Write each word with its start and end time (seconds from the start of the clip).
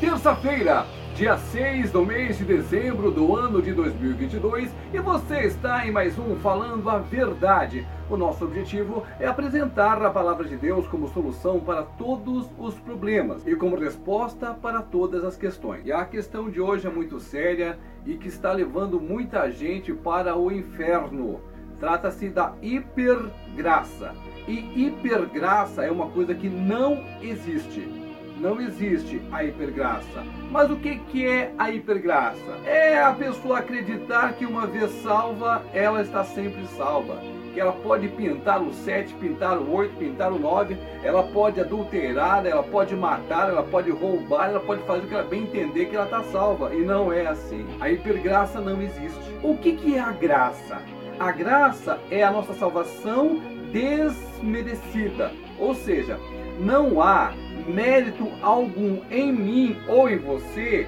Terça-feira, 0.00 0.84
dia 1.14 1.38
6 1.38 1.92
do 1.92 2.04
mês 2.04 2.36
de 2.36 2.44
dezembro 2.44 3.12
do 3.12 3.36
ano 3.36 3.62
de 3.62 3.72
2022 3.72 4.68
e 4.92 4.98
você 4.98 5.42
está 5.42 5.86
em 5.86 5.92
mais 5.92 6.18
um 6.18 6.34
Falando 6.36 6.90
a 6.90 6.98
Verdade. 6.98 7.86
O 8.10 8.16
nosso 8.16 8.44
objetivo 8.44 9.04
é 9.20 9.26
apresentar 9.26 10.04
a 10.04 10.10
palavra 10.10 10.48
de 10.48 10.56
Deus 10.56 10.88
como 10.88 11.08
solução 11.08 11.60
para 11.60 11.84
todos 11.84 12.50
os 12.58 12.74
problemas 12.74 13.46
e 13.46 13.54
como 13.54 13.76
resposta 13.76 14.52
para 14.52 14.82
todas 14.82 15.24
as 15.24 15.36
questões. 15.36 15.86
E 15.86 15.92
a 15.92 16.04
questão 16.04 16.50
de 16.50 16.60
hoje 16.60 16.88
é 16.88 16.90
muito 16.90 17.20
séria 17.20 17.78
e 18.04 18.14
que 18.14 18.26
está 18.26 18.52
levando 18.52 19.00
muita 19.00 19.48
gente 19.48 19.92
para 19.92 20.36
o 20.36 20.50
inferno. 20.50 21.40
Trata-se 21.78 22.28
da 22.28 22.52
hipergraça. 22.60 24.12
E 24.48 24.86
hipergraça 24.86 25.84
é 25.84 25.90
uma 25.90 26.10
coisa 26.10 26.34
que 26.34 26.48
não 26.48 27.02
existe 27.22 28.03
não 28.38 28.60
existe 28.60 29.20
a 29.32 29.44
hipergraça. 29.44 30.24
Mas 30.50 30.70
o 30.70 30.76
que, 30.76 30.98
que 30.98 31.26
é 31.26 31.52
a 31.58 31.70
hipergraça? 31.70 32.58
É 32.64 33.02
a 33.02 33.12
pessoa 33.12 33.58
acreditar 33.58 34.32
que 34.34 34.44
uma 34.44 34.66
vez 34.66 34.90
salva, 35.02 35.62
ela 35.72 36.02
está 36.02 36.24
sempre 36.24 36.66
salva. 36.76 37.18
Que 37.52 37.60
ela 37.60 37.72
pode 37.72 38.08
pintar 38.08 38.60
o 38.60 38.72
7, 38.72 39.14
pintar 39.14 39.58
o 39.58 39.72
8, 39.72 39.96
pintar 39.96 40.32
o 40.32 40.38
9, 40.38 40.76
ela 41.04 41.22
pode 41.22 41.60
adulterar, 41.60 42.44
ela 42.44 42.64
pode 42.64 42.96
matar, 42.96 43.48
ela 43.48 43.62
pode 43.62 43.90
roubar, 43.90 44.48
ela 44.48 44.58
pode 44.58 44.82
fazer 44.82 45.04
o 45.04 45.08
que 45.08 45.14
ela 45.14 45.22
bem 45.22 45.44
entender 45.44 45.86
que 45.86 45.94
ela 45.94 46.04
está 46.04 46.22
salva. 46.24 46.74
E 46.74 46.80
não 46.80 47.12
é 47.12 47.26
assim. 47.26 47.64
A 47.80 47.90
hipergraça 47.90 48.60
não 48.60 48.82
existe. 48.82 49.20
O 49.42 49.56
que, 49.56 49.76
que 49.76 49.94
é 49.94 50.00
a 50.00 50.10
graça? 50.10 50.82
A 51.18 51.30
graça 51.30 52.00
é 52.10 52.24
a 52.24 52.30
nossa 52.32 52.54
salvação 52.54 53.40
desmerecida. 53.70 55.30
Ou 55.58 55.76
seja, 55.76 56.18
não 56.58 57.00
há 57.00 57.32
mérito 57.66 58.30
algum 58.42 59.00
em 59.10 59.32
mim 59.32 59.76
ou 59.88 60.08
em 60.08 60.18
você 60.18 60.86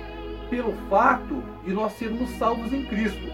pelo 0.51 0.73
fato 0.89 1.43
de 1.65 1.73
nós 1.73 1.93
sermos 1.93 2.31
salvos 2.31 2.73
em 2.73 2.85
Cristo. 2.85 3.27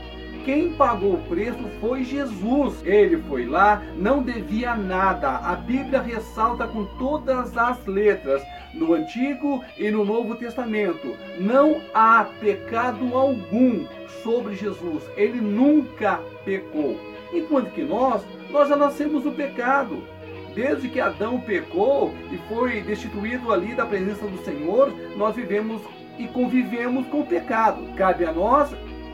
Quem 0.44 0.72
pagou 0.72 1.14
o 1.14 1.22
preço 1.28 1.62
foi 1.80 2.02
Jesus. 2.02 2.84
Ele 2.84 3.18
foi 3.28 3.46
lá, 3.46 3.80
não 3.96 4.22
devia 4.22 4.74
nada. 4.74 5.36
A 5.36 5.54
Bíblia 5.54 6.00
ressalta 6.00 6.66
com 6.66 6.84
todas 6.98 7.56
as 7.56 7.86
letras, 7.86 8.42
no 8.74 8.92
Antigo 8.92 9.62
e 9.78 9.88
no 9.90 10.04
Novo 10.04 10.34
Testamento. 10.34 11.16
Não 11.38 11.80
há 11.94 12.26
pecado 12.40 13.16
algum 13.16 13.86
sobre 14.24 14.56
Jesus. 14.56 15.04
Ele 15.16 15.40
nunca 15.40 16.20
pecou. 16.44 16.98
Enquanto 17.32 17.70
que 17.70 17.82
nós, 17.82 18.22
nós 18.50 18.68
já 18.68 18.76
nascemos 18.76 19.24
no 19.24 19.32
pecado. 19.32 20.02
Desde 20.54 20.88
que 20.88 21.00
Adão 21.00 21.40
pecou 21.40 22.14
e 22.30 22.36
foi 22.48 22.82
destituído 22.82 23.52
ali 23.52 23.74
da 23.74 23.86
presença 23.86 24.26
do 24.26 24.44
Senhor, 24.44 24.92
nós 25.16 25.34
vivemos 25.34 25.80
e 26.18 26.26
convivemos 26.28 27.06
com 27.06 27.20
o 27.20 27.26
pecado. 27.26 27.82
Cabe 27.96 28.24
a 28.24 28.32
nós 28.32 28.70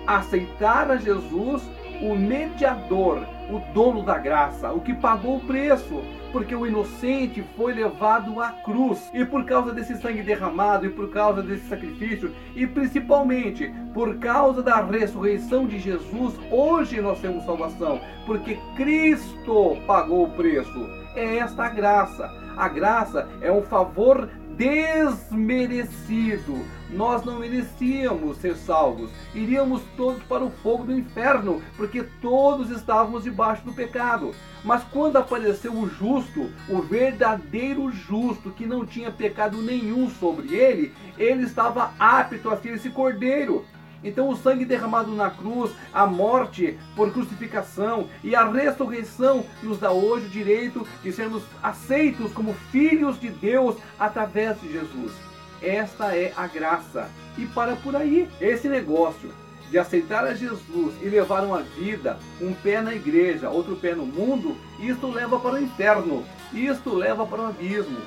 aceitar 0.07 0.91
a 0.91 0.97
Jesus, 0.97 1.63
o 2.03 2.15
mediador, 2.15 3.27
o 3.51 3.61
dono 3.73 4.03
da 4.03 4.19
graça, 4.19 4.71
o 4.73 4.81
que 4.81 4.95
pagou 4.95 5.37
o 5.37 5.41
preço, 5.41 6.03
porque 6.33 6.55
o 6.55 6.67
inocente 6.67 7.43
foi 7.57 7.73
levado 7.73 8.41
à 8.41 8.51
cruz. 8.51 9.11
E 9.15 9.25
por 9.25 9.45
causa 9.45 9.73
desse 9.73 9.97
sangue 9.97 10.23
derramado, 10.23 10.87
e 10.87 10.91
por 10.91 11.11
causa 11.11 11.43
desse 11.43 11.69
sacrifício, 11.69 12.35
e 12.55 12.67
principalmente 12.67 13.73
por 13.95 14.19
causa 14.19 14.63
da 14.63 14.81
ressurreição 14.81 15.67
de 15.67 15.79
Jesus, 15.79 16.35
hoje 16.51 17.01
nós 17.01 17.21
temos 17.21 17.45
salvação, 17.45 18.01
porque 18.27 18.59
Cristo 18.77 19.79
pagou 19.87 20.25
o 20.25 20.31
preço 20.31 20.99
é 21.19 21.39
esta 21.39 21.65
a 21.65 21.69
graça. 21.69 22.33
A 22.57 22.69
graça 22.69 23.29
é 23.41 23.51
um 23.51 23.63
favor 23.63 24.29
desmerecido. 24.59 26.67
Nós 26.91 27.25
não 27.25 27.39
merecíamos 27.39 28.39
ser 28.39 28.57
salvos. 28.57 29.11
Iríamos 29.33 29.81
todos 29.97 30.23
para 30.25 30.45
o 30.45 30.51
fogo 30.51 30.85
do 30.85 30.93
inferno, 30.93 31.63
porque 31.77 32.03
todos 32.21 32.71
estávamos 32.71 33.23
debaixo 33.23 33.65
do 33.65 33.73
pecado. 33.73 34.35
Mas 34.65 34.83
quando 34.85 35.17
apareceu 35.17 35.73
o 35.73 35.89
justo, 35.89 36.51
o 36.69 36.83
verdadeiro 36.83 37.91
justo, 37.93 38.51
que 38.51 38.67
não 38.67 38.85
tinha 38.85 39.13
pecado 39.13 39.63
nenhum 39.63 40.11
sobre 40.11 40.55
ele, 40.55 40.93
ele 41.17 41.45
estava 41.45 41.93
apto 41.99 42.51
a 42.51 42.57
ser 42.57 42.75
esse 42.75 42.91
cordeiro. 42.91 43.65
Então, 44.03 44.29
o 44.29 44.37
sangue 44.37 44.65
derramado 44.65 45.13
na 45.15 45.31
cruz, 45.31 45.73
a 45.93 46.07
morte 46.07 46.79
por 46.95 47.13
crucificação 47.13 48.09
e 48.23 48.35
a 48.35 48.49
ressurreição 48.49 49.45
nos 49.63 49.79
dá 49.79 49.91
hoje 49.91 50.27
o 50.27 50.31
direito 50.31 50.87
de 51.03 51.13
sermos 51.13 51.43
aceitos 51.63 52.33
como 52.33 52.55
filhos 52.71 53.21
de 53.21 53.29
Deus 53.29 53.77
através 53.99 54.61
de 54.61 54.73
Jesus. 54.73 55.13
Esta 55.61 56.17
é 56.17 56.33
a 56.37 56.47
graça. 56.47 57.11
E 57.37 57.47
para 57.47 57.75
por 57.77 57.97
aí, 57.97 58.29
esse 58.41 58.69
negócio 58.69 59.31
de 59.71 59.79
aceitar 59.79 60.25
a 60.25 60.35
Jesus 60.35 60.95
e 61.03 61.09
levar 61.09 61.45
uma 61.45 61.63
vida, 61.63 62.19
um 62.41 62.55
pé 62.55 62.81
na 62.81 62.95
igreja, 62.95 63.51
outro 63.51 63.77
pé 63.77 63.95
no 63.95 64.07
mundo, 64.07 64.57
isto 64.81 65.09
leva 65.09 65.39
para 65.39 65.55
o 65.55 65.63
inferno, 65.63 66.25
isto 66.53 66.95
leva 66.95 67.27
para 67.27 67.43
o 67.43 67.47
abismo. 67.47 67.99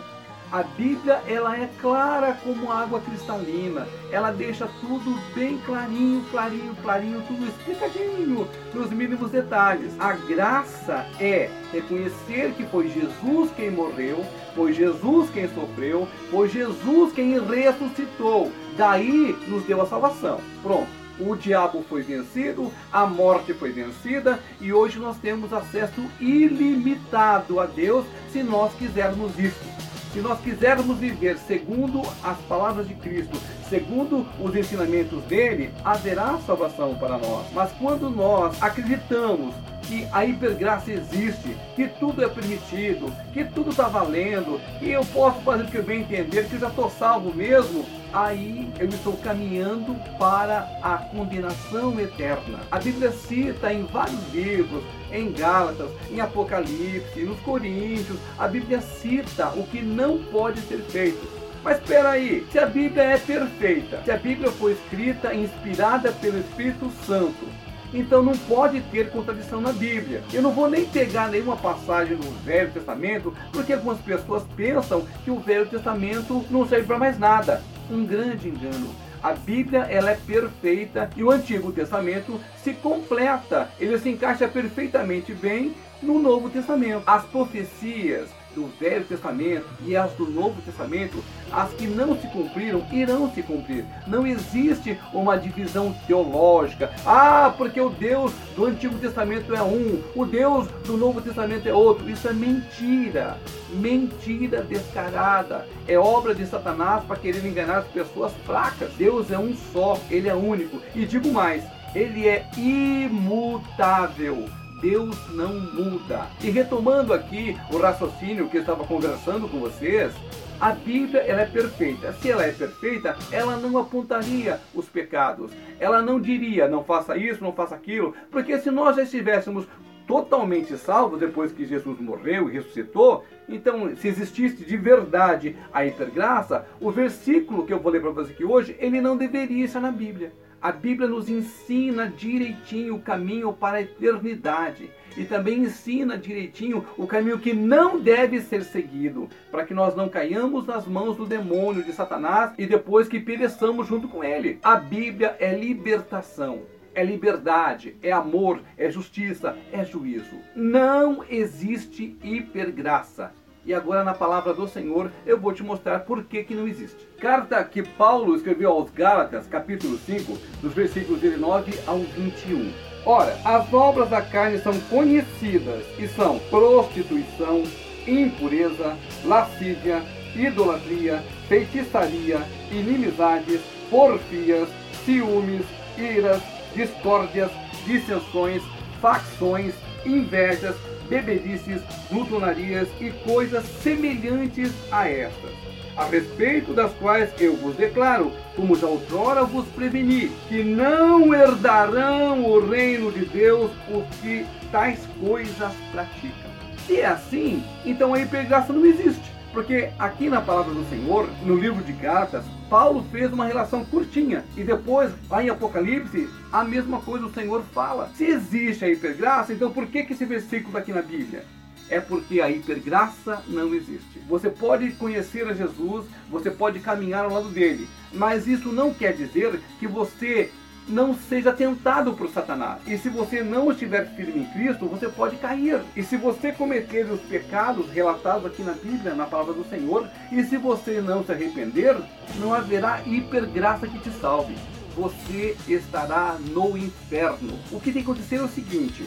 A 0.52 0.64
Bíblia 0.64 1.22
ela 1.30 1.58
é 1.58 1.70
clara 1.80 2.38
como 2.44 2.70
água 2.70 3.00
cristalina. 3.00 3.88
Ela 4.12 4.32
deixa 4.32 4.68
tudo 4.82 5.18
bem 5.34 5.58
clarinho, 5.60 6.26
clarinho, 6.30 6.76
clarinho, 6.84 7.24
tudo 7.26 7.48
explicadinho 7.48 8.46
nos 8.74 8.92
mínimos 8.92 9.32
detalhes. 9.32 9.98
A 9.98 10.12
graça 10.12 11.08
é 11.22 11.50
reconhecer 11.72 12.52
que 12.58 12.66
foi 12.66 12.90
Jesus 12.90 13.50
quem 13.56 13.72
morreu, 13.72 14.26
foi 14.54 14.74
Jesus 14.74 15.30
quem 15.30 15.48
sofreu, 15.48 16.06
foi 16.30 16.50
Jesus 16.50 17.14
quem 17.14 17.40
ressuscitou. 17.40 18.52
Daí 18.76 19.34
nos 19.48 19.64
deu 19.64 19.82
a 19.82 19.86
salvação. 19.86 20.42
Pronto. 20.62 21.02
O 21.18 21.36
diabo 21.36 21.86
foi 21.88 22.02
vencido, 22.02 22.72
a 22.92 23.06
morte 23.06 23.54
foi 23.54 23.72
vencida 23.72 24.40
e 24.60 24.74
hoje 24.74 24.98
nós 24.98 25.18
temos 25.18 25.54
acesso 25.54 26.02
ilimitado 26.20 27.60
a 27.60 27.66
Deus 27.66 28.06
se 28.34 28.42
nós 28.42 28.74
quisermos 28.74 29.38
isso. 29.38 29.91
Se 30.14 30.20
nós 30.20 30.42
quisermos 30.42 30.98
viver 30.98 31.38
segundo 31.38 32.02
as 32.22 32.38
palavras 32.40 32.86
de 32.86 32.94
Cristo, 32.96 33.38
segundo 33.70 34.26
os 34.40 34.54
ensinamentos 34.54 35.24
dele, 35.24 35.72
haverá 35.86 36.38
salvação 36.46 36.96
para 36.96 37.18
nós. 37.18 37.46
Mas 37.54 37.72
quando 37.80 38.10
nós 38.10 38.62
acreditamos 38.62 39.56
que 39.92 40.08
a 40.14 40.24
hipergraça 40.24 40.90
existe, 40.90 41.58
que 41.76 41.86
tudo 41.86 42.24
é 42.24 42.30
permitido, 42.30 43.14
que 43.34 43.44
tudo 43.44 43.72
está 43.72 43.90
valendo, 43.90 44.62
que 44.80 44.90
eu 44.90 45.04
posso 45.04 45.42
fazer 45.42 45.64
o 45.64 45.68
que 45.68 45.76
eu 45.76 45.84
bem 45.84 46.00
entender, 46.00 46.48
que 46.48 46.54
eu 46.54 46.62
já 46.62 46.70
estou 46.70 46.90
salvo 46.90 47.36
mesmo, 47.36 47.86
aí 48.14 48.72
eu 48.80 48.88
estou 48.88 49.18
caminhando 49.18 49.94
para 50.18 50.60
a 50.82 50.98
condenação 50.98 52.00
eterna. 52.00 52.60
A 52.72 52.80
Bíblia 52.80 53.12
cita 53.12 53.74
em 53.74 53.84
vários 53.84 54.34
livros, 54.34 54.82
em 55.12 55.30
Gálatas, 55.34 55.90
em 56.10 56.22
Apocalipse, 56.22 57.24
nos 57.24 57.42
Coríntios, 57.42 58.18
a 58.40 58.48
Bíblia 58.48 58.80
cita 58.80 59.50
o 59.50 59.68
que 59.68 59.82
não 59.82 60.20
pode 60.20 60.62
ser 60.62 60.80
feito. 60.84 61.42
Mas 61.64 61.78
espera 61.78 62.12
aí, 62.12 62.48
se 62.50 62.58
a 62.58 62.66
Bíblia 62.66 63.04
é 63.04 63.18
perfeita, 63.18 64.02
se 64.04 64.10
a 64.10 64.18
Bíblia 64.18 64.52
foi 64.52 64.72
escrita 64.72 65.34
inspirada 65.36 66.14
pelo 66.14 66.40
Espírito 66.40 66.90
Santo, 67.06 67.46
então 67.94 68.24
não 68.24 68.38
pode 68.38 68.82
ter 68.82 69.10
contradição 69.12 69.62
na 69.62 69.72
Bíblia. 69.72 70.24
Eu 70.34 70.42
não 70.42 70.52
vou 70.52 70.70
nem 70.70 70.86
pegar 70.86 71.30
nenhuma 71.30 71.58
passagem 71.58 72.16
do 72.16 72.30
Velho 72.44 72.72
Testamento, 72.72 73.34
porque 73.52 73.74
algumas 73.74 74.00
pessoas 74.00 74.44
pensam 74.56 75.06
que 75.24 75.32
o 75.32 75.40
Velho 75.40 75.66
Testamento 75.68 76.46
não 76.50 76.68
serve 76.68 76.88
para 76.88 76.98
mais 76.98 77.20
nada 77.20 77.62
um 77.90 78.06
grande 78.06 78.50
engano. 78.50 78.90
A 79.22 79.34
Bíblia 79.34 79.82
ela 79.82 80.12
é 80.12 80.16
perfeita 80.16 81.10
e 81.16 81.24
o 81.24 81.30
Antigo 81.30 81.72
Testamento 81.72 82.40
se 82.64 82.74
completa. 82.74 83.70
Ele 83.80 83.98
se 84.00 84.10
encaixa 84.10 84.48
perfeitamente 84.48 85.34
bem 85.34 85.76
no 86.02 86.18
Novo 86.18 86.50
Testamento. 86.50 87.04
As 87.06 87.24
profecias 87.26 88.30
do 88.56 88.68
Velho 88.80 89.06
Testamento 89.06 89.66
e 89.86 89.96
as 89.96 90.12
do 90.14 90.30
Novo 90.30 90.62
Testamento, 90.62 91.24
as 91.52 91.72
que 91.74 91.88
não 91.88 92.20
se 92.20 92.28
cumpriram, 92.28 92.86
irão 92.92 93.32
se 93.34 93.42
cumprir. 93.42 93.86
Não 94.08 94.26
existe 94.26 94.98
uma 95.14 95.38
divisão 95.38 95.96
teológica. 96.08 96.92
Ah, 97.06 97.54
porque 97.58 97.80
o 97.80 97.90
Deus 97.90 98.32
do 98.56 98.66
Antigo 98.66 98.98
Testamento 98.98 99.54
é 99.54 99.62
um, 99.62 100.02
o 100.16 100.26
Deus 100.26 100.68
do 100.86 100.98
Novo 100.98 101.22
Testamento 101.22 101.68
é 101.68 101.74
outro. 101.74 102.10
Isso 102.10 102.28
é 102.28 102.34
mentira. 102.34 103.38
Mentira 103.70 104.62
descarada. 104.62 105.68
É 105.88 105.98
obra 105.98 106.36
de 106.36 106.46
Satanás 106.46 107.04
para 107.04 107.16
querer 107.18 107.46
enganar 107.46 107.80
as 107.80 107.88
pessoas 107.88 108.34
fracas. 108.46 108.94
Deus 108.94 109.32
é 109.32 109.38
um 109.38 109.56
só, 109.74 109.98
ele 110.10 110.30
é 110.30 110.36
único. 110.36 110.82
E 110.96 111.06
digo 111.06 111.32
mais, 111.32 111.64
ele 111.94 112.28
é 112.28 112.46
imutável. 112.58 114.50
Deus 114.82 115.16
não 115.34 115.60
muda. 115.60 116.28
E 116.44 116.50
retomando 116.50 117.14
aqui 117.14 117.56
o 117.72 117.78
raciocínio 117.78 118.50
que 118.50 118.58
eu 118.58 118.62
estava 118.62 118.84
conversando 118.84 119.48
com 119.48 119.60
vocês, 119.60 120.12
a 120.60 120.72
Bíblia 120.72 121.22
ela 121.22 121.42
é 121.42 121.46
perfeita. 121.46 122.12
Se 122.14 122.32
ela 122.32 122.44
é 122.44 122.52
perfeita, 122.52 123.16
ela 123.32 123.58
não 123.58 123.78
apontaria 123.78 124.60
os 124.74 124.88
pecados. 124.88 125.52
Ela 125.80 126.02
não 126.02 126.20
diria, 126.20 126.68
não 126.68 126.84
faça 126.84 127.16
isso, 127.16 127.44
não 127.44 127.54
faça 127.54 127.76
aquilo. 127.76 128.16
Porque 128.32 128.58
se 128.60 128.72
nós 128.72 128.96
já 128.96 129.04
estivéssemos 129.04 129.68
totalmente 130.08 130.76
salvos 130.78 131.20
depois 131.20 131.52
que 131.52 131.66
Jesus 131.66 132.00
morreu 132.00 132.50
e 132.50 132.54
ressuscitou, 132.54 133.24
então 133.48 133.96
se 133.96 134.08
existisse 134.08 134.66
de 134.66 134.78
verdade 134.78 135.56
a 135.72 135.86
hipergraça, 135.86 136.66
o 136.80 136.92
versículo 136.92 137.66
que 137.66 137.74
eu 137.74 137.80
vou 137.80 137.92
ler 137.92 138.02
para 138.02 138.10
você 138.10 138.32
aqui 138.32 138.44
hoje, 138.44 138.76
ele 138.80 139.00
não 139.00 139.16
deveria 139.16 139.64
estar 139.64 139.80
na 139.80 139.92
Bíblia. 139.92 140.34
A 140.62 140.72
Bíblia 140.72 141.10
nos 141.10 141.28
ensina 141.28 142.08
direitinho 142.08 142.96
o 142.96 143.02
caminho 143.02 143.52
para 143.52 143.78
a 143.78 143.82
eternidade 143.82 144.92
e 145.18 145.26
também 145.26 145.64
ensina 145.64 146.16
direitinho 146.16 146.86
o 146.96 147.08
caminho 147.08 147.40
que 147.40 147.52
não 147.52 148.00
deve 148.00 148.40
ser 148.42 148.64
seguido, 148.64 149.28
para 149.50 149.66
que 149.66 149.74
nós 149.74 149.96
não 149.96 150.08
caiamos 150.08 150.68
nas 150.68 150.86
mãos 150.86 151.18
do 151.18 151.26
demônio 151.26 151.84
de 151.84 151.92
Satanás 151.92 152.54
e 152.60 152.68
depois 152.68 153.08
que 153.08 153.20
pereçamos 153.20 153.88
junto 153.88 154.08
com 154.08 154.24
ele. 154.24 154.60
A 154.62 154.76
Bíblia 154.76 155.36
é 155.40 155.58
libertação 155.58 156.62
é 156.94 157.04
liberdade, 157.04 157.96
é 158.04 158.12
amor, 158.12 158.62
é 158.78 158.92
justiça, 158.92 159.58
é 159.72 159.84
juízo. 159.86 160.36
Não 160.54 161.24
existe 161.30 162.18
hipergraça. 162.22 163.32
E 163.64 163.74
agora 163.74 164.04
na 164.04 164.14
palavra 164.14 164.54
do 164.54 164.68
Senhor 164.68 165.12
eu 165.26 165.40
vou 165.40 165.54
te 165.54 165.62
mostrar 165.62 166.00
por 166.00 166.24
que, 166.24 166.44
que 166.44 166.56
não 166.56 166.68
existe. 166.68 167.08
Carta 167.20 167.64
que 167.64 167.84
Paulo 167.84 168.36
escreveu 168.36 168.72
aos 168.72 168.90
Gálatas, 168.90 169.46
capítulo 169.46 169.98
5, 169.98 170.38
dos 170.62 170.74
versículos 170.74 171.22
19 171.22 171.72
ao 171.86 172.00
21. 172.00 172.74
Ora, 173.06 173.38
as 173.46 173.72
obras 173.72 174.10
da 174.10 174.22
carne 174.22 174.58
são 174.60 174.74
conhecidas 174.82 175.86
e 176.00 176.08
são 176.08 176.40
prostituição, 176.50 177.64
impureza, 178.08 178.98
lascívia, 179.26 180.02
idolatria, 180.36 181.24
feitiçaria, 181.48 182.42
inimizades, 182.72 183.62
porfias, 183.90 184.70
ciúmes, 185.06 185.66
iras, 185.98 186.42
discórdias, 186.74 187.52
dissensões, 187.86 188.64
facções, 189.02 189.74
invejas, 190.06 190.76
bebedices, 191.12 191.82
glutonarias 192.10 192.88
e 193.02 193.10
coisas 193.30 193.66
semelhantes 193.84 194.72
a 194.90 195.10
estas, 195.10 195.52
a 195.98 196.06
respeito 196.06 196.74
das 196.74 196.94
quais 196.94 197.30
eu 197.38 197.58
vos 197.58 197.76
declaro, 197.76 198.32
como 198.56 198.78
já 198.78 198.88
outrora 198.88 199.44
vos 199.44 199.68
preveni, 199.68 200.32
que 200.48 200.64
não 200.64 201.34
herdarão 201.34 202.46
o 202.46 202.66
reino 202.66 203.12
de 203.12 203.26
Deus 203.26 203.70
os 203.90 204.06
que 204.22 204.46
tais 204.72 205.06
coisas 205.20 205.74
praticam. 205.92 206.50
Se 206.88 207.02
é 207.02 207.08
assim, 207.08 207.62
então 207.86 208.14
a 208.14 208.20
hipergraça 208.22 208.72
não 208.72 208.86
existe. 208.86 209.31
Porque 209.54 209.90
aqui 210.00 210.30
na 210.30 210.42
palavra 210.42 210.74
do 210.74 210.88
Senhor, 210.90 211.30
no 211.44 211.56
livro 211.56 211.84
de 211.84 211.92
Gálatas, 211.92 212.46
Paulo 212.70 213.06
fez 213.12 213.32
uma 213.34 213.46
relação 213.46 213.84
curtinha. 213.84 214.46
E 214.56 214.64
depois, 214.64 215.12
lá 215.30 215.44
em 215.44 215.50
Apocalipse, 215.50 216.30
a 216.52 216.64
mesma 216.64 217.02
coisa 217.02 217.26
o 217.26 217.34
Senhor 217.34 217.62
fala. 217.74 218.10
Se 218.16 218.26
existe 218.26 218.86
a 218.86 218.90
hipergraça, 218.90 219.52
então 219.52 219.72
por 219.72 219.88
que, 219.88 220.04
que 220.04 220.14
esse 220.14 220.26
versículo 220.26 220.70
está 220.70 220.80
aqui 220.80 220.94
na 220.94 221.02
Bíblia? 221.02 221.44
É 221.90 222.00
porque 222.00 222.40
a 222.40 222.50
hipergraça 222.50 223.44
não 223.50 223.74
existe. 223.74 224.22
Você 224.30 224.50
pode 224.50 224.92
conhecer 224.92 225.46
a 225.46 225.54
Jesus, 225.54 226.06
você 226.30 226.50
pode 226.50 226.80
caminhar 226.80 227.26
ao 227.26 227.34
lado 227.34 227.50
dele, 227.50 227.90
mas 228.14 228.48
isso 228.48 228.72
não 228.72 228.94
quer 228.94 229.14
dizer 229.14 229.60
que 229.78 229.88
você 229.88 230.50
não 230.88 231.14
seja 231.14 231.54
tentado 231.54 232.14
por 232.14 232.30
Satanás. 232.30 232.82
E 232.86 232.98
se 232.98 233.10
você 233.10 233.44
não 233.44 233.72
estiver 233.72 234.14
firme 234.16 234.42
em 234.42 234.46
Cristo, 234.46 234.88
você 234.88 235.08
pode 235.08 235.38
cair. 235.38 235.82
E 235.96 236.04
se 236.04 236.18
você 236.18 236.52
cometer 236.52 237.06
os 237.06 237.22
pecados 237.22 237.90
relatados 237.92 238.46
aqui 238.46 238.64
na 238.64 238.74
Bíblia, 238.74 239.14
na 239.16 239.26
palavra 239.26 239.54
do 239.54 239.68
Senhor, 239.70 240.10
e 240.32 240.44
se 240.44 240.58
você 240.58 241.02
não 241.02 241.24
se 241.24 241.32
arrepender, 241.32 241.96
não 242.40 242.54
haverá 242.54 243.02
hipergraça 243.06 243.88
que 243.88 244.00
te 244.00 244.10
salve. 244.20 244.56
Você 244.96 245.56
estará 245.68 246.38
no 246.40 246.78
inferno. 246.78 247.58
O 247.72 247.80
que 247.80 247.92
tem 247.92 248.04
que 248.04 248.12
acontecer 248.12 248.38
é 248.38 248.42
o 248.42 248.50
seguinte: 248.50 249.06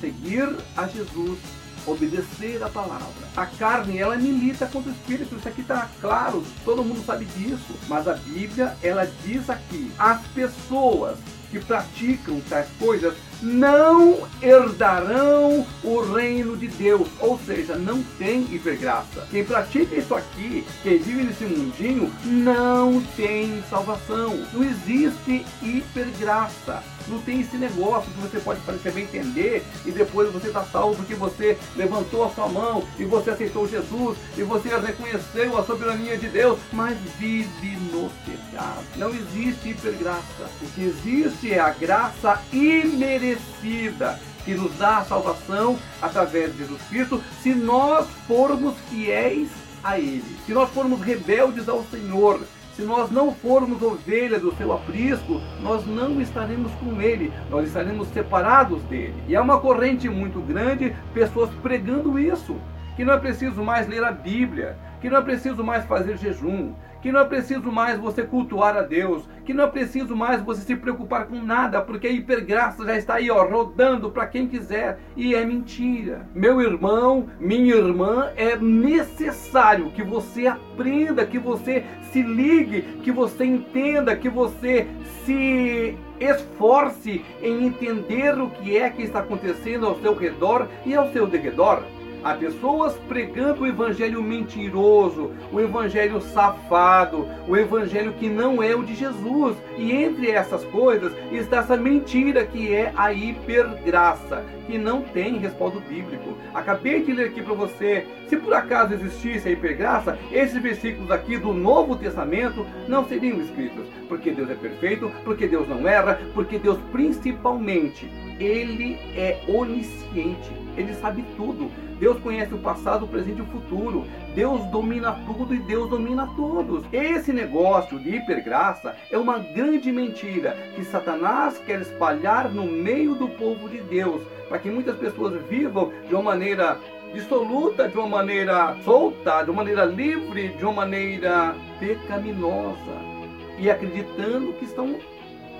seguir 0.00 0.48
a 0.76 0.86
Jesus 0.86 1.38
obedecer 1.86 2.62
a 2.62 2.68
palavra. 2.68 3.28
A 3.36 3.46
carne, 3.46 3.98
ela 3.98 4.16
milita 4.16 4.66
contra 4.66 4.90
o 4.90 4.94
espírito, 4.94 5.36
isso 5.36 5.48
aqui 5.48 5.60
está 5.60 5.88
claro, 6.00 6.44
todo 6.64 6.84
mundo 6.84 7.04
sabe 7.04 7.24
disso. 7.24 7.74
Mas 7.88 8.08
a 8.08 8.14
Bíblia, 8.14 8.76
ela 8.82 9.10
diz 9.24 9.48
aqui: 9.48 9.90
as 9.98 10.26
pessoas 10.28 11.18
que 11.50 11.60
praticam 11.60 12.40
tais 12.48 12.68
coisas 12.78 13.14
não 13.42 14.26
herdarão 14.42 15.66
o 15.82 16.00
reino 16.00 16.56
de 16.56 16.68
Deus. 16.68 17.08
Ou 17.20 17.38
seja, 17.38 17.76
não 17.76 18.02
tem 18.18 18.42
hipergraça. 18.52 19.26
Quem 19.30 19.44
pratica 19.44 19.94
isso 19.94 20.14
aqui, 20.14 20.64
quem 20.82 20.98
vive 20.98 21.24
nesse 21.24 21.44
mundinho, 21.44 22.12
não 22.24 23.02
tem 23.16 23.62
salvação. 23.68 24.36
Não 24.52 24.62
existe 24.62 25.44
hipergraça. 25.62 26.82
Não 27.08 27.20
tem 27.20 27.40
esse 27.40 27.56
negócio 27.56 28.10
que 28.10 28.20
você 28.20 28.40
pode 28.40 28.60
bem 28.90 29.04
entender 29.04 29.64
e 29.84 29.92
depois 29.92 30.32
você 30.32 30.48
está 30.48 30.64
salvo 30.64 30.96
porque 30.96 31.14
você 31.14 31.56
levantou 31.76 32.24
a 32.24 32.30
sua 32.30 32.48
mão 32.48 32.82
e 32.98 33.04
você 33.04 33.30
aceitou 33.30 33.68
Jesus 33.68 34.18
e 34.36 34.42
você 34.42 34.68
reconheceu 34.76 35.56
a 35.56 35.64
soberania 35.64 36.18
de 36.18 36.28
Deus, 36.28 36.58
mas 36.72 36.98
vive 37.16 37.76
no 37.92 38.10
pecado. 38.24 38.82
Não 38.96 39.10
existe 39.10 39.68
hipergraça. 39.68 40.50
O 40.60 40.66
que 40.74 40.82
existe 40.82 41.52
é 41.52 41.60
a 41.60 41.70
graça 41.70 42.42
imerecida 42.52 43.25
merecida 43.26 44.18
que 44.44 44.54
nos 44.54 44.76
dá 44.78 44.98
a 44.98 45.04
salvação 45.04 45.76
através 46.00 46.52
de 46.52 46.58
Jesus 46.58 46.82
Cristo, 46.88 47.22
se 47.42 47.54
nós 47.54 48.06
formos 48.28 48.74
fiéis 48.88 49.50
a 49.82 49.98
Ele, 49.98 50.24
se 50.44 50.52
nós 50.52 50.70
formos 50.70 51.00
rebeldes 51.00 51.68
ao 51.68 51.82
Senhor, 51.84 52.40
se 52.76 52.82
nós 52.82 53.10
não 53.10 53.34
formos 53.34 53.82
ovelha 53.82 54.38
do 54.38 54.54
seu 54.54 54.72
aprisco, 54.72 55.40
nós 55.60 55.86
não 55.86 56.20
estaremos 56.20 56.70
com 56.74 57.00
Ele, 57.00 57.32
nós 57.50 57.66
estaremos 57.66 58.08
separados 58.08 58.82
dele. 58.82 59.14
E 59.26 59.34
há 59.34 59.42
uma 59.42 59.58
corrente 59.58 60.08
muito 60.08 60.40
grande, 60.40 60.94
pessoas 61.14 61.50
pregando 61.62 62.18
isso, 62.18 62.56
que 62.94 63.04
não 63.04 63.14
é 63.14 63.18
preciso 63.18 63.62
mais 63.62 63.88
ler 63.88 64.04
a 64.04 64.12
Bíblia, 64.12 64.76
que 65.00 65.10
não 65.10 65.18
é 65.18 65.22
preciso 65.22 65.62
mais 65.62 65.84
fazer 65.84 66.16
jejum, 66.16 66.72
que 67.00 67.12
não 67.12 67.20
é 67.20 67.24
preciso 67.24 67.70
mais 67.70 67.98
você 67.98 68.22
cultuar 68.24 68.76
a 68.76 68.82
Deus, 68.82 69.28
que 69.44 69.54
não 69.54 69.64
é 69.64 69.66
preciso 69.68 70.16
mais 70.16 70.42
você 70.42 70.62
se 70.62 70.74
preocupar 70.74 71.26
com 71.26 71.36
nada, 71.36 71.80
porque 71.80 72.08
a 72.08 72.10
hipergraça 72.10 72.84
já 72.84 72.96
está 72.96 73.14
aí, 73.14 73.30
ó, 73.30 73.44
rodando 73.44 74.10
para 74.10 74.26
quem 74.26 74.48
quiser, 74.48 74.98
e 75.16 75.34
é 75.34 75.44
mentira. 75.44 76.26
Meu 76.34 76.60
irmão, 76.60 77.28
minha 77.38 77.76
irmã, 77.76 78.30
é 78.36 78.56
necessário 78.56 79.90
que 79.92 80.02
você 80.02 80.48
aprenda, 80.48 81.24
que 81.24 81.38
você 81.38 81.84
se 82.10 82.22
ligue, 82.22 82.82
que 83.02 83.12
você 83.12 83.44
entenda, 83.44 84.16
que 84.16 84.28
você 84.28 84.88
se 85.24 85.96
esforce 86.18 87.24
em 87.42 87.66
entender 87.66 88.36
o 88.40 88.48
que 88.48 88.76
é 88.76 88.90
que 88.90 89.02
está 89.02 89.20
acontecendo 89.20 89.86
ao 89.86 90.00
seu 90.00 90.14
redor 90.14 90.66
e 90.84 90.94
ao 90.94 91.12
seu 91.12 91.26
derredor. 91.26 91.82
Há 92.26 92.34
pessoas 92.34 92.94
pregando 93.06 93.62
o 93.62 93.66
evangelho 93.68 94.20
mentiroso, 94.20 95.30
o 95.52 95.60
evangelho 95.60 96.20
safado, 96.20 97.24
o 97.46 97.56
evangelho 97.56 98.14
que 98.14 98.28
não 98.28 98.60
é 98.60 98.74
o 98.74 98.82
de 98.82 98.96
Jesus. 98.96 99.56
E 99.78 99.92
entre 99.92 100.32
essas 100.32 100.64
coisas 100.64 101.12
está 101.30 101.58
essa 101.58 101.76
mentira 101.76 102.44
que 102.44 102.74
é 102.74 102.92
a 102.96 103.12
hipergraça, 103.12 104.44
que 104.66 104.76
não 104.76 105.02
tem 105.02 105.38
respaldo 105.38 105.78
bíblico. 105.78 106.36
Acabei 106.52 107.04
de 107.04 107.12
ler 107.12 107.28
aqui 107.28 107.40
para 107.40 107.54
você, 107.54 108.04
se 108.28 108.36
por 108.36 108.52
acaso 108.54 108.94
existisse 108.94 109.48
a 109.48 109.52
hipergraça, 109.52 110.18
esses 110.32 110.60
versículos 110.60 111.12
aqui 111.12 111.38
do 111.38 111.52
Novo 111.52 111.94
Testamento 111.94 112.66
não 112.88 113.06
seriam 113.06 113.40
escritos, 113.40 113.86
porque 114.08 114.32
Deus 114.32 114.50
é 114.50 114.54
perfeito, 114.54 115.12
porque 115.22 115.46
Deus 115.46 115.68
não 115.68 115.86
erra, 115.86 116.20
porque 116.34 116.58
Deus 116.58 116.78
principalmente 116.90 118.10
ele 118.38 118.98
é 119.14 119.40
onisciente, 119.48 120.50
ele 120.76 120.94
sabe 120.94 121.24
tudo. 121.36 121.70
Deus 121.98 122.18
conhece 122.20 122.52
o 122.52 122.58
passado, 122.58 123.04
o 123.04 123.08
presente 123.08 123.38
e 123.38 123.42
o 123.42 123.46
futuro. 123.46 124.04
Deus 124.34 124.62
domina 124.66 125.12
tudo 125.26 125.54
e 125.54 125.58
Deus 125.60 125.88
domina 125.88 126.28
todos. 126.36 126.84
Esse 126.92 127.32
negócio 127.32 127.98
de 127.98 128.16
hipergraça 128.16 128.94
é 129.10 129.16
uma 129.16 129.38
grande 129.38 129.90
mentira 129.90 130.56
que 130.74 130.84
Satanás 130.84 131.58
quer 131.64 131.80
espalhar 131.80 132.50
no 132.50 132.66
meio 132.66 133.14
do 133.14 133.28
povo 133.28 133.68
de 133.68 133.80
Deus, 133.80 134.20
para 134.48 134.58
que 134.58 134.68
muitas 134.68 134.96
pessoas 134.98 135.40
vivam 135.48 135.90
de 136.06 136.14
uma 136.14 136.24
maneira 136.24 136.78
dissoluta, 137.14 137.88
de 137.88 137.96
uma 137.96 138.08
maneira 138.08 138.76
solta, 138.84 139.42
de 139.42 139.50
uma 139.50 139.62
maneira 139.62 139.84
livre, 139.86 140.48
de 140.48 140.64
uma 140.64 140.74
maneira 140.74 141.54
pecaminosa 141.80 143.16
e 143.58 143.70
acreditando 143.70 144.52
que 144.54 144.66
estão 144.66 144.96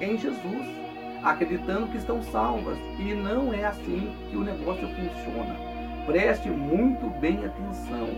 em 0.00 0.18
Jesus 0.18 0.85
acreditando 1.26 1.88
que 1.88 1.96
estão 1.96 2.22
salvas. 2.22 2.78
E 2.98 3.12
não 3.12 3.52
é 3.52 3.64
assim 3.64 4.12
que 4.30 4.36
o 4.36 4.44
negócio 4.44 4.88
funciona. 4.88 5.56
Preste 6.06 6.48
muito 6.48 7.06
bem 7.20 7.44
atenção. 7.44 8.08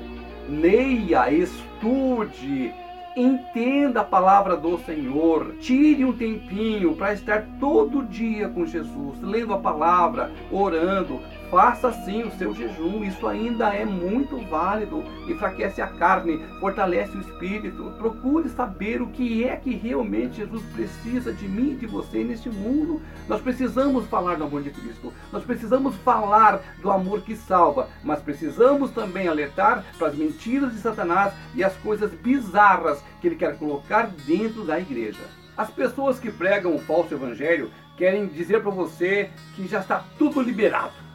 Leia, 0.48 1.30
estude, 1.30 2.72
entenda 3.16 4.02
a 4.02 4.04
palavra 4.04 4.56
do 4.56 4.78
Senhor. 4.78 5.54
Tire 5.60 6.04
um 6.04 6.12
tempinho 6.12 6.94
para 6.94 7.14
estar 7.14 7.46
todo 7.58 8.04
dia 8.04 8.48
com 8.48 8.66
Jesus, 8.66 9.20
lendo 9.22 9.54
a 9.54 9.58
palavra, 9.58 10.30
orando, 10.50 11.20
Faça 11.50 11.90
sim 12.04 12.24
o 12.24 12.30
seu 12.32 12.54
jejum, 12.54 13.02
isso 13.02 13.26
ainda 13.26 13.74
é 13.74 13.82
muito 13.82 14.36
válido. 14.48 15.02
Enfraquece 15.26 15.80
a 15.80 15.86
carne, 15.86 16.44
fortalece 16.60 17.16
o 17.16 17.20
espírito. 17.20 17.90
Procure 17.96 18.50
saber 18.50 19.00
o 19.00 19.06
que 19.06 19.44
é 19.44 19.56
que 19.56 19.74
realmente 19.74 20.36
Jesus 20.36 20.62
precisa 20.74 21.32
de 21.32 21.48
mim 21.48 21.72
e 21.72 21.76
de 21.76 21.86
você 21.86 22.22
neste 22.22 22.50
mundo. 22.50 23.00
Nós 23.26 23.40
precisamos 23.40 24.06
falar 24.08 24.36
do 24.36 24.44
amor 24.44 24.62
de 24.62 24.70
Cristo, 24.70 25.10
nós 25.32 25.42
precisamos 25.42 25.96
falar 25.96 26.60
do 26.82 26.90
amor 26.90 27.22
que 27.22 27.34
salva, 27.34 27.88
mas 28.04 28.20
precisamos 28.20 28.90
também 28.90 29.26
alertar 29.26 29.86
para 29.96 30.08
as 30.08 30.14
mentiras 30.14 30.72
de 30.72 30.80
Satanás 30.80 31.32
e 31.54 31.64
as 31.64 31.74
coisas 31.78 32.12
bizarras 32.12 33.02
que 33.22 33.26
ele 33.26 33.36
quer 33.36 33.56
colocar 33.56 34.10
dentro 34.26 34.64
da 34.64 34.78
igreja. 34.78 35.22
As 35.56 35.70
pessoas 35.70 36.20
que 36.20 36.30
pregam 36.30 36.74
o 36.74 36.78
falso 36.78 37.14
evangelho 37.14 37.70
querem 37.96 38.26
dizer 38.26 38.60
para 38.60 38.70
você 38.70 39.30
que 39.56 39.66
já 39.66 39.80
está 39.80 40.04
tudo 40.18 40.42
liberado 40.42 41.07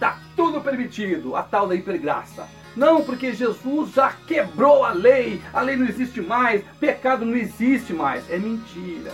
Está 0.00 0.18
tudo 0.34 0.62
permitido, 0.62 1.36
a 1.36 1.42
tal 1.42 1.68
da 1.68 1.74
hipergraça. 1.74 2.48
Não, 2.74 3.02
porque 3.02 3.34
Jesus 3.34 3.92
já 3.92 4.10
quebrou 4.26 4.82
a 4.82 4.92
lei, 4.92 5.42
a 5.52 5.60
lei 5.60 5.76
não 5.76 5.86
existe 5.86 6.22
mais, 6.22 6.64
pecado 6.80 7.26
não 7.26 7.36
existe 7.36 7.92
mais. 7.92 8.24
É 8.30 8.38
mentira. 8.38 9.12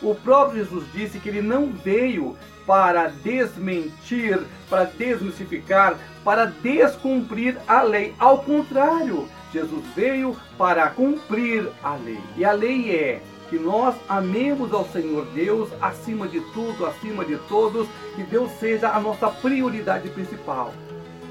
O 0.00 0.14
próprio 0.14 0.62
Jesus 0.62 0.84
disse 0.92 1.18
que 1.18 1.28
ele 1.28 1.42
não 1.42 1.72
veio 1.72 2.36
para 2.64 3.08
desmentir, 3.08 4.38
para 4.70 4.84
desmistificar, 4.84 5.98
para 6.22 6.44
descumprir 6.44 7.56
a 7.66 7.82
lei. 7.82 8.14
Ao 8.16 8.38
contrário, 8.38 9.28
Jesus 9.52 9.84
veio 9.96 10.36
para 10.56 10.88
cumprir 10.90 11.68
a 11.82 11.96
lei. 11.96 12.20
E 12.36 12.44
a 12.44 12.52
lei 12.52 12.94
é 12.94 13.22
que 13.48 13.58
nós 13.58 13.94
amemos 14.08 14.72
ao 14.72 14.86
Senhor 14.88 15.26
Deus 15.34 15.70
acima 15.80 16.28
de 16.28 16.40
tudo, 16.52 16.86
acima 16.86 17.24
de 17.24 17.36
todos, 17.48 17.88
que 18.14 18.22
Deus 18.22 18.50
seja 18.58 18.90
a 18.90 19.00
nossa 19.00 19.28
prioridade 19.28 20.08
principal. 20.10 20.72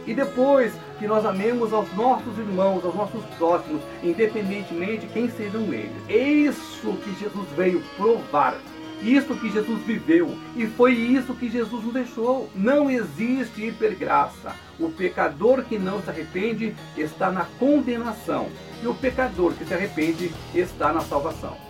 E 0.05 0.13
depois 0.13 0.73
que 0.99 1.05
nós 1.05 1.25
amemos 1.25 1.73
aos 1.73 1.93
nossos 1.93 2.37
irmãos, 2.37 2.83
aos 2.85 2.95
nossos 2.95 3.23
próximos, 3.37 3.81
independentemente 4.01 5.05
de 5.05 5.13
quem 5.13 5.29
sejam 5.29 5.61
eles. 5.73 5.91
Isso 6.09 6.93
que 7.03 7.13
Jesus 7.19 7.47
veio 7.55 7.83
provar. 7.97 8.57
Isso 9.01 9.35
que 9.35 9.51
Jesus 9.51 9.79
viveu 9.83 10.35
e 10.55 10.65
foi 10.65 10.93
isso 10.93 11.35
que 11.35 11.49
Jesus 11.49 11.83
nos 11.83 11.93
deixou. 11.93 12.49
Não 12.55 12.89
existe 12.89 13.63
hipergraça. 13.63 14.55
O 14.79 14.89
pecador 14.89 15.63
que 15.63 15.77
não 15.77 16.01
se 16.01 16.09
arrepende 16.09 16.75
está 16.97 17.29
na 17.29 17.45
condenação 17.59 18.47
e 18.81 18.87
o 18.87 18.95
pecador 18.95 19.53
que 19.53 19.65
se 19.65 19.73
arrepende 19.73 20.31
está 20.55 20.91
na 20.91 21.01
salvação. 21.01 21.66